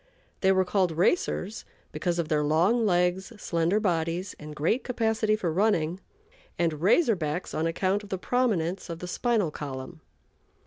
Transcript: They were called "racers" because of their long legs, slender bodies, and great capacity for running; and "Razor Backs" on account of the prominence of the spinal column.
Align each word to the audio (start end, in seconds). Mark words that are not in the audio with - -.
They 0.39 0.51
were 0.51 0.65
called 0.65 0.91
"racers" 0.97 1.63
because 1.91 2.17
of 2.17 2.27
their 2.27 2.43
long 2.43 2.87
legs, 2.87 3.31
slender 3.37 3.79
bodies, 3.79 4.33
and 4.39 4.55
great 4.55 4.83
capacity 4.83 5.35
for 5.35 5.53
running; 5.53 5.99
and 6.57 6.81
"Razor 6.81 7.15
Backs" 7.15 7.53
on 7.53 7.67
account 7.67 8.01
of 8.01 8.09
the 8.09 8.17
prominence 8.17 8.89
of 8.89 8.97
the 8.97 9.07
spinal 9.07 9.51
column. 9.51 10.01